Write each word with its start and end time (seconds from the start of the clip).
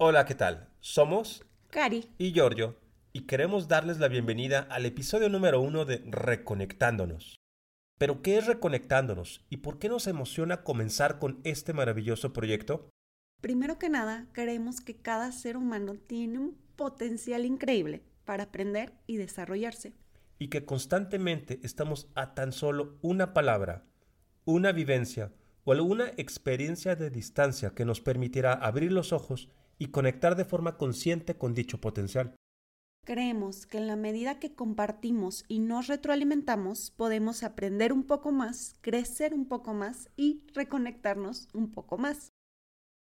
Hola, 0.00 0.26
¿qué 0.26 0.36
tal? 0.36 0.68
Somos 0.78 1.44
Cari 1.70 2.08
y 2.18 2.32
Giorgio 2.32 2.78
y 3.12 3.22
queremos 3.22 3.66
darles 3.66 3.98
la 3.98 4.06
bienvenida 4.06 4.60
al 4.70 4.86
episodio 4.86 5.28
número 5.28 5.60
uno 5.60 5.84
de 5.84 6.04
Reconectándonos. 6.06 7.34
Pero, 7.98 8.22
¿qué 8.22 8.38
es 8.38 8.46
Reconectándonos 8.46 9.44
y 9.50 9.56
por 9.56 9.80
qué 9.80 9.88
nos 9.88 10.06
emociona 10.06 10.62
comenzar 10.62 11.18
con 11.18 11.40
este 11.42 11.72
maravilloso 11.72 12.32
proyecto? 12.32 12.88
Primero 13.40 13.80
que 13.80 13.88
nada, 13.88 14.28
creemos 14.30 14.80
que 14.80 14.94
cada 14.94 15.32
ser 15.32 15.56
humano 15.56 15.96
tiene 16.06 16.38
un 16.38 16.56
potencial 16.76 17.44
increíble 17.44 18.04
para 18.24 18.44
aprender 18.44 18.92
y 19.08 19.16
desarrollarse. 19.16 19.94
Y 20.38 20.46
que 20.46 20.64
constantemente 20.64 21.58
estamos 21.64 22.06
a 22.14 22.34
tan 22.34 22.52
solo 22.52 23.00
una 23.02 23.34
palabra, 23.34 23.84
una 24.44 24.70
vivencia 24.70 25.32
o 25.64 25.72
alguna 25.72 26.12
experiencia 26.18 26.94
de 26.94 27.10
distancia 27.10 27.70
que 27.70 27.84
nos 27.84 28.00
permitirá 28.00 28.52
abrir 28.52 28.92
los 28.92 29.12
ojos 29.12 29.48
y 29.78 29.88
conectar 29.88 30.36
de 30.36 30.44
forma 30.44 30.76
consciente 30.76 31.36
con 31.36 31.54
dicho 31.54 31.80
potencial. 31.80 32.34
Creemos 33.04 33.64
que 33.64 33.78
en 33.78 33.86
la 33.86 33.96
medida 33.96 34.38
que 34.38 34.54
compartimos 34.54 35.44
y 35.48 35.60
nos 35.60 35.86
retroalimentamos, 35.86 36.90
podemos 36.90 37.42
aprender 37.42 37.92
un 37.92 38.04
poco 38.04 38.32
más, 38.32 38.76
crecer 38.82 39.32
un 39.32 39.46
poco 39.46 39.72
más 39.72 40.10
y 40.16 40.42
reconectarnos 40.52 41.48
un 41.54 41.72
poco 41.72 41.96
más. 41.96 42.28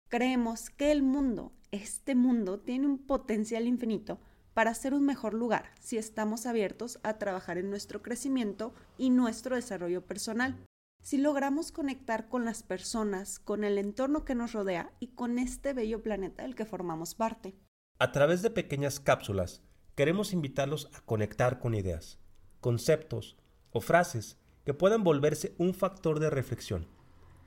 Creemos 0.09 0.70
que 0.70 0.91
el 0.91 1.02
mundo, 1.02 1.53
este 1.72 2.13
mundo, 2.13 2.59
tiene 2.59 2.88
un 2.88 2.97
potencial 2.97 3.67
infinito 3.67 4.20
para 4.53 4.73
ser 4.73 4.94
un 4.94 5.05
mejor 5.05 5.34
lugar 5.34 5.72
si 5.80 5.97
estamos 5.97 6.45
abiertos 6.45 7.00
a 7.03 7.17
trabajar 7.17 7.58
en 7.58 7.70
nuestro 7.70 8.02
crecimiento 8.02 8.73
y 8.97 9.09
nuestro 9.11 9.55
desarrollo 9.55 10.05
personal. 10.05 10.58
Si 11.05 11.20
logramos 11.20 11.72
conectar 11.72 12.30
con 12.30 12.45
las 12.45 12.64
personas, 12.64 13.38
con 13.38 13.64
el 13.64 13.77
entorno 13.77 14.26
que 14.26 14.34
nos 14.34 14.54
rodea 14.54 14.91
y 15.00 15.09
con 15.09 15.38
este 15.38 15.72
bello 15.72 16.02
planeta 16.02 16.41
del 16.41 16.55
que 16.55 16.66
formamos 16.66 17.14
parte. 17.14 17.54
A 18.00 18.12
través 18.12 18.41
de 18.41 18.50
pequeñas 18.50 19.00
cápsulas, 19.00 19.62
queremos 19.94 20.34
invitarlos 20.34 20.89
a 20.95 21.02
conectar 21.02 21.59
con 21.59 21.75
ideas, 21.75 22.17
conceptos 22.59 23.38
o 23.70 23.81
frases 23.81 24.39
que 24.66 24.73
puedan 24.73 25.03
volverse 25.03 25.53
un 25.59 25.75
factor 25.75 26.20
de 26.20 26.31
reflexión 26.31 26.88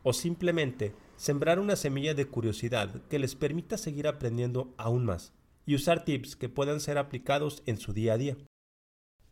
o 0.04 0.12
simplemente 0.12 0.94
sembrar 1.16 1.58
una 1.58 1.74
semilla 1.74 2.14
de 2.14 2.28
curiosidad 2.28 3.02
que 3.08 3.18
les 3.18 3.34
permita 3.34 3.76
seguir 3.76 4.06
aprendiendo 4.06 4.72
aún 4.78 5.04
más 5.04 5.32
y 5.66 5.74
usar 5.74 6.04
tips 6.04 6.36
que 6.36 6.48
puedan 6.48 6.78
ser 6.78 6.96
aplicados 6.96 7.64
en 7.66 7.78
su 7.78 7.92
día 7.92 8.12
a 8.12 8.18
día. 8.18 8.36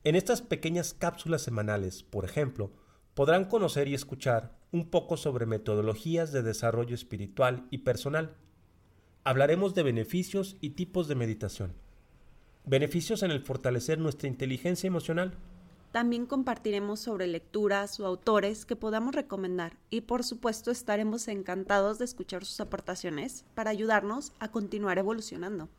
En 0.03 0.17
estas 0.17 0.43
pequeñas 0.43 0.95
cápsulas 0.95 1.43
semanales, 1.43 2.03
por 2.03 2.25
ejemplo, 2.25 2.73
podrán 3.17 3.47
conocer 3.47 3.89
y 3.89 3.95
escuchar 3.95 4.55
un 4.72 4.91
poco 4.91 5.17
sobre 5.17 5.47
metodologías 5.47 6.33
de 6.33 6.42
desarrollo 6.42 6.95
espiritual 6.95 7.67
y 7.70 7.78
personal. 7.78 8.36
Hablaremos 9.25 9.75
de 9.75 9.83
beneficios 9.83 10.56
y 10.61 10.70
tipos 10.70 11.09
de 11.09 11.14
meditación. 11.14 11.72
Beneficios 12.67 13.22
en 13.22 13.31
el 13.31 13.41
fortalecer 13.41 13.98
nuestra 13.98 14.28
inteligencia 14.28 14.87
emocional. 14.87 15.33
También 15.92 16.27
compartiremos 16.27 17.00
sobre 17.00 17.27
lecturas 17.27 17.98
o 18.00 18.06
autores 18.06 18.67
que 18.67 18.77
podamos 18.77 19.14
recomendar 19.14 19.78
y 19.89 20.03
por 20.03 20.22
supuesto 20.22 20.70
estaremos 20.70 21.27
encantados 21.28 21.98
de 21.98 22.05
escuchar 22.05 22.44
sus 22.44 22.61
aportaciones 22.61 23.47
para 23.55 23.70
ayudarnos 23.70 24.34
a 24.41 24.50
continuar 24.50 24.98
evolucionando. 24.98 25.70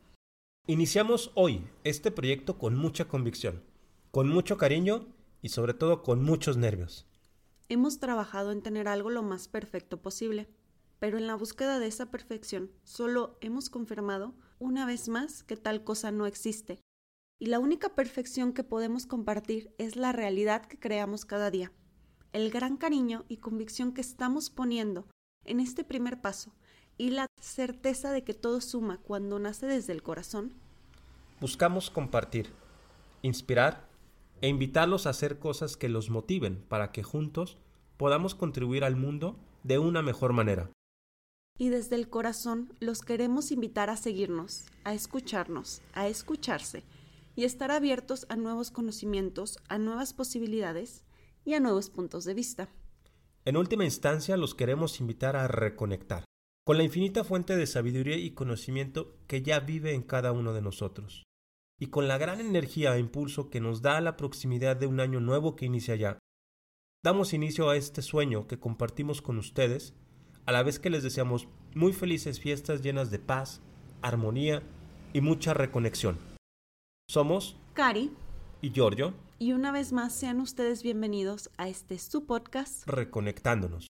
Iniciamos 0.66 1.30
hoy 1.36 1.62
este 1.84 2.10
proyecto 2.10 2.58
con 2.58 2.74
mucha 2.74 3.04
convicción, 3.04 3.62
con 4.10 4.28
mucho 4.28 4.56
cariño 4.56 5.06
y 5.40 5.50
sobre 5.50 5.72
todo 5.72 6.02
con 6.02 6.24
muchos 6.24 6.56
nervios. 6.56 7.08
Hemos 7.70 8.00
trabajado 8.00 8.50
en 8.50 8.62
tener 8.62 8.88
algo 8.88 9.10
lo 9.10 9.22
más 9.22 9.46
perfecto 9.46 10.00
posible, 10.00 10.48
pero 10.98 11.18
en 11.18 11.26
la 11.26 11.34
búsqueda 11.34 11.78
de 11.78 11.86
esa 11.86 12.10
perfección 12.10 12.70
solo 12.82 13.36
hemos 13.42 13.68
confirmado 13.68 14.34
una 14.58 14.86
vez 14.86 15.08
más 15.08 15.42
que 15.42 15.56
tal 15.56 15.84
cosa 15.84 16.10
no 16.10 16.24
existe. 16.24 16.80
Y 17.38 17.46
la 17.46 17.58
única 17.58 17.94
perfección 17.94 18.54
que 18.54 18.64
podemos 18.64 19.04
compartir 19.04 19.74
es 19.76 19.96
la 19.96 20.12
realidad 20.12 20.64
que 20.64 20.78
creamos 20.78 21.26
cada 21.26 21.50
día, 21.50 21.70
el 22.32 22.50
gran 22.50 22.78
cariño 22.78 23.26
y 23.28 23.36
convicción 23.36 23.92
que 23.92 24.00
estamos 24.00 24.48
poniendo 24.48 25.06
en 25.44 25.60
este 25.60 25.84
primer 25.84 26.22
paso 26.22 26.54
y 26.96 27.10
la 27.10 27.26
certeza 27.38 28.12
de 28.12 28.24
que 28.24 28.32
todo 28.32 28.62
suma 28.62 28.98
cuando 29.02 29.38
nace 29.38 29.66
desde 29.66 29.92
el 29.92 30.02
corazón. 30.02 30.54
Buscamos 31.38 31.90
compartir, 31.90 32.50
inspirar 33.20 33.87
e 34.40 34.48
invitarlos 34.48 35.06
a 35.06 35.10
hacer 35.10 35.38
cosas 35.38 35.76
que 35.76 35.88
los 35.88 36.10
motiven 36.10 36.64
para 36.68 36.92
que 36.92 37.02
juntos 37.02 37.58
podamos 37.96 38.34
contribuir 38.34 38.84
al 38.84 38.96
mundo 38.96 39.38
de 39.64 39.78
una 39.78 40.02
mejor 40.02 40.32
manera. 40.32 40.70
Y 41.58 41.70
desde 41.70 41.96
el 41.96 42.08
corazón 42.08 42.72
los 42.78 43.02
queremos 43.02 43.50
invitar 43.50 43.90
a 43.90 43.96
seguirnos, 43.96 44.66
a 44.84 44.94
escucharnos, 44.94 45.82
a 45.92 46.06
escucharse 46.06 46.84
y 47.34 47.44
estar 47.44 47.70
abiertos 47.70 48.26
a 48.28 48.36
nuevos 48.36 48.70
conocimientos, 48.70 49.58
a 49.68 49.78
nuevas 49.78 50.12
posibilidades 50.12 51.04
y 51.44 51.54
a 51.54 51.60
nuevos 51.60 51.90
puntos 51.90 52.24
de 52.24 52.34
vista. 52.34 52.68
En 53.44 53.56
última 53.56 53.84
instancia 53.84 54.36
los 54.36 54.54
queremos 54.54 55.00
invitar 55.00 55.34
a 55.36 55.48
reconectar 55.48 56.24
con 56.64 56.76
la 56.76 56.84
infinita 56.84 57.24
fuente 57.24 57.56
de 57.56 57.66
sabiduría 57.66 58.18
y 58.18 58.32
conocimiento 58.32 59.16
que 59.26 59.42
ya 59.42 59.58
vive 59.58 59.94
en 59.94 60.02
cada 60.02 60.32
uno 60.32 60.52
de 60.52 60.60
nosotros 60.60 61.27
y 61.78 61.88
con 61.88 62.08
la 62.08 62.18
gran 62.18 62.40
energía 62.40 62.96
e 62.96 63.00
impulso 63.00 63.50
que 63.50 63.60
nos 63.60 63.82
da 63.82 64.00
la 64.00 64.16
proximidad 64.16 64.76
de 64.76 64.86
un 64.86 65.00
año 65.00 65.20
nuevo 65.20 65.56
que 65.56 65.66
inicia 65.66 65.94
ya. 65.96 66.18
Damos 67.04 67.32
inicio 67.32 67.70
a 67.70 67.76
este 67.76 68.02
sueño 68.02 68.46
que 68.46 68.58
compartimos 68.58 69.22
con 69.22 69.38
ustedes, 69.38 69.94
a 70.46 70.52
la 70.52 70.62
vez 70.62 70.78
que 70.78 70.90
les 70.90 71.02
deseamos 71.02 71.46
muy 71.74 71.92
felices 71.92 72.40
fiestas 72.40 72.82
llenas 72.82 73.10
de 73.10 73.18
paz, 73.18 73.62
armonía 74.02 74.62
y 75.12 75.20
mucha 75.20 75.54
reconexión. 75.54 76.18
Somos 77.08 77.56
Cari 77.74 78.12
y 78.60 78.70
Giorgio. 78.72 79.14
Y 79.38 79.52
una 79.52 79.70
vez 79.70 79.92
más 79.92 80.12
sean 80.12 80.40
ustedes 80.40 80.82
bienvenidos 80.82 81.50
a 81.56 81.68
este 81.68 81.98
su 81.98 82.26
podcast 82.26 82.86
Reconectándonos. 82.88 83.86